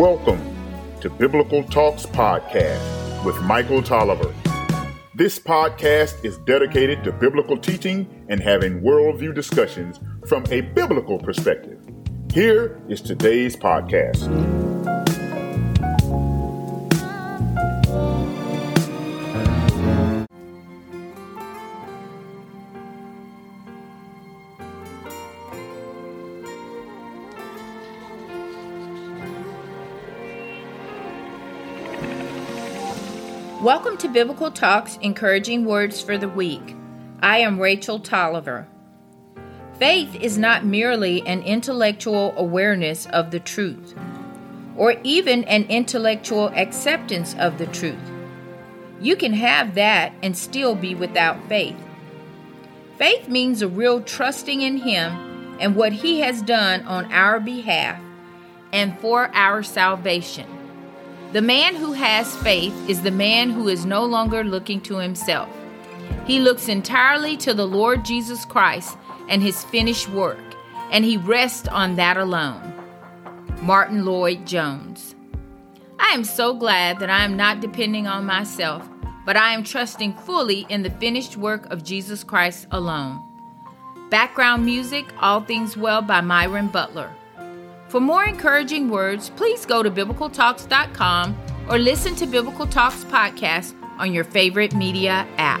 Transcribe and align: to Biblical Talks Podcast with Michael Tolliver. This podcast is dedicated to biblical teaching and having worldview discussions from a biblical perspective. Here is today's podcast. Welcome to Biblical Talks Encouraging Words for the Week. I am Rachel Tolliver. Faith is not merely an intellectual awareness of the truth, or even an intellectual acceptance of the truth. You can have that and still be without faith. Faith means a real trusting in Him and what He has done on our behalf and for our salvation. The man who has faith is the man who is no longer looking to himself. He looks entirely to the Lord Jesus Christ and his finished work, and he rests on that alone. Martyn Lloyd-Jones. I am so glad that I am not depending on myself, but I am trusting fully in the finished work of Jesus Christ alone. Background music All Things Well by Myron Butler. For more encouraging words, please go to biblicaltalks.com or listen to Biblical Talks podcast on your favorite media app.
to 0.00 1.10
Biblical 1.18 1.62
Talks 1.62 2.06
Podcast 2.06 3.22
with 3.22 3.38
Michael 3.42 3.82
Tolliver. 3.82 4.34
This 5.14 5.38
podcast 5.38 6.24
is 6.24 6.38
dedicated 6.38 7.04
to 7.04 7.12
biblical 7.12 7.58
teaching 7.58 8.24
and 8.30 8.40
having 8.40 8.80
worldview 8.80 9.34
discussions 9.34 10.00
from 10.26 10.46
a 10.50 10.62
biblical 10.62 11.18
perspective. 11.18 11.86
Here 12.32 12.80
is 12.88 13.02
today's 13.02 13.56
podcast. 13.56 14.69
Welcome 33.62 33.98
to 33.98 34.08
Biblical 34.08 34.50
Talks 34.50 34.96
Encouraging 35.02 35.66
Words 35.66 36.00
for 36.00 36.16
the 36.16 36.30
Week. 36.30 36.74
I 37.20 37.40
am 37.40 37.60
Rachel 37.60 37.98
Tolliver. 37.98 38.66
Faith 39.78 40.14
is 40.14 40.38
not 40.38 40.64
merely 40.64 41.20
an 41.26 41.42
intellectual 41.42 42.32
awareness 42.38 43.04
of 43.08 43.30
the 43.30 43.38
truth, 43.38 43.94
or 44.78 44.94
even 45.04 45.44
an 45.44 45.64
intellectual 45.64 46.48
acceptance 46.56 47.34
of 47.38 47.58
the 47.58 47.66
truth. 47.66 48.00
You 48.98 49.14
can 49.14 49.34
have 49.34 49.74
that 49.74 50.14
and 50.22 50.34
still 50.34 50.74
be 50.74 50.94
without 50.94 51.46
faith. 51.46 51.76
Faith 52.96 53.28
means 53.28 53.60
a 53.60 53.68
real 53.68 54.00
trusting 54.00 54.62
in 54.62 54.78
Him 54.78 55.58
and 55.60 55.76
what 55.76 55.92
He 55.92 56.20
has 56.20 56.40
done 56.40 56.80
on 56.86 57.12
our 57.12 57.38
behalf 57.38 58.00
and 58.72 58.98
for 59.00 59.30
our 59.34 59.62
salvation. 59.62 60.59
The 61.32 61.40
man 61.40 61.76
who 61.76 61.92
has 61.92 62.36
faith 62.38 62.74
is 62.88 63.02
the 63.02 63.12
man 63.12 63.50
who 63.50 63.68
is 63.68 63.86
no 63.86 64.04
longer 64.04 64.42
looking 64.42 64.80
to 64.82 64.96
himself. 64.96 65.48
He 66.26 66.40
looks 66.40 66.68
entirely 66.68 67.36
to 67.36 67.54
the 67.54 67.66
Lord 67.66 68.04
Jesus 68.04 68.44
Christ 68.44 68.98
and 69.28 69.40
his 69.40 69.62
finished 69.62 70.08
work, 70.08 70.42
and 70.90 71.04
he 71.04 71.16
rests 71.16 71.68
on 71.68 71.94
that 71.94 72.16
alone. 72.16 72.72
Martyn 73.62 74.04
Lloyd-Jones. 74.04 75.14
I 76.00 76.14
am 76.14 76.24
so 76.24 76.52
glad 76.52 76.98
that 76.98 77.10
I 77.10 77.24
am 77.24 77.36
not 77.36 77.60
depending 77.60 78.08
on 78.08 78.26
myself, 78.26 78.88
but 79.24 79.36
I 79.36 79.52
am 79.52 79.62
trusting 79.62 80.14
fully 80.14 80.66
in 80.68 80.82
the 80.82 80.90
finished 80.90 81.36
work 81.36 81.70
of 81.70 81.84
Jesus 81.84 82.24
Christ 82.24 82.66
alone. 82.72 83.22
Background 84.10 84.64
music 84.64 85.06
All 85.20 85.42
Things 85.42 85.76
Well 85.76 86.02
by 86.02 86.22
Myron 86.22 86.66
Butler. 86.66 87.14
For 87.90 87.98
more 88.00 88.22
encouraging 88.22 88.88
words, 88.88 89.30
please 89.30 89.66
go 89.66 89.82
to 89.82 89.90
biblicaltalks.com 89.90 91.36
or 91.68 91.76
listen 91.76 92.14
to 92.16 92.26
Biblical 92.26 92.68
Talks 92.68 93.02
podcast 93.02 93.74
on 93.98 94.12
your 94.12 94.22
favorite 94.22 94.72
media 94.76 95.26
app. 95.38 95.60